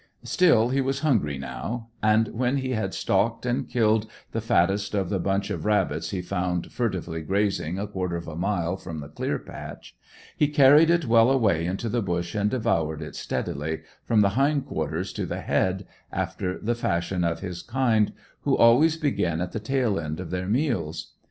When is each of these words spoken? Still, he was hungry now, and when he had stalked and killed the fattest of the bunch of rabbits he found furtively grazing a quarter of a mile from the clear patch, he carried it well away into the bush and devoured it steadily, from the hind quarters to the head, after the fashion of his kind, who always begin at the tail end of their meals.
Still, 0.23 0.69
he 0.69 0.81
was 0.81 1.01
hungry 1.01 1.37
now, 1.37 1.89
and 2.01 2.29
when 2.29 2.57
he 2.57 2.71
had 2.71 2.95
stalked 2.95 3.45
and 3.45 3.69
killed 3.69 4.09
the 4.31 4.41
fattest 4.41 4.95
of 4.95 5.09
the 5.11 5.19
bunch 5.19 5.51
of 5.51 5.63
rabbits 5.63 6.09
he 6.09 6.23
found 6.23 6.71
furtively 6.71 7.21
grazing 7.21 7.77
a 7.77 7.85
quarter 7.85 8.15
of 8.15 8.27
a 8.27 8.35
mile 8.35 8.77
from 8.77 8.99
the 8.99 9.07
clear 9.09 9.37
patch, 9.37 9.95
he 10.35 10.47
carried 10.47 10.89
it 10.89 11.05
well 11.05 11.29
away 11.29 11.67
into 11.67 11.87
the 11.87 12.01
bush 12.01 12.33
and 12.33 12.49
devoured 12.49 13.03
it 13.03 13.15
steadily, 13.15 13.81
from 14.03 14.21
the 14.21 14.29
hind 14.29 14.65
quarters 14.65 15.13
to 15.13 15.27
the 15.27 15.41
head, 15.41 15.85
after 16.11 16.57
the 16.57 16.73
fashion 16.73 17.23
of 17.23 17.41
his 17.41 17.61
kind, 17.61 18.11
who 18.41 18.57
always 18.57 18.97
begin 18.97 19.39
at 19.39 19.51
the 19.51 19.59
tail 19.59 19.99
end 19.99 20.19
of 20.19 20.31
their 20.31 20.47
meals. 20.47 21.11